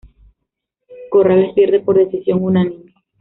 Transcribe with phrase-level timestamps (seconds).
[1.11, 2.91] Corrales pierde por decisión unánime.